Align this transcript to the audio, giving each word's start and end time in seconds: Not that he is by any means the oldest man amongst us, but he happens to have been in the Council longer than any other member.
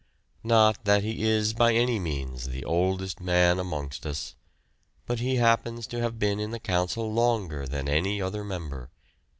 Not 0.43 0.85
that 0.85 1.03
he 1.03 1.23
is 1.25 1.53
by 1.53 1.75
any 1.75 1.99
means 1.99 2.49
the 2.49 2.65
oldest 2.65 3.19
man 3.21 3.59
amongst 3.59 4.03
us, 4.03 4.33
but 5.05 5.19
he 5.19 5.35
happens 5.35 5.85
to 5.85 6.01
have 6.01 6.17
been 6.17 6.39
in 6.39 6.49
the 6.49 6.59
Council 6.59 7.13
longer 7.13 7.67
than 7.67 7.87
any 7.87 8.19
other 8.19 8.43
member. 8.43 8.89